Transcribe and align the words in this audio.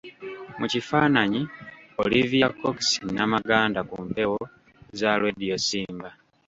Mu 0.59 0.65
kifaananyi, 0.71 1.41
Olivia 2.03 2.47
Cox 2.59 2.77
Namaganda 3.15 3.79
ku 3.89 3.97
mpewo 4.07 4.39
za 4.99 5.11
Radio 5.23 5.55
Simba. 5.67 6.09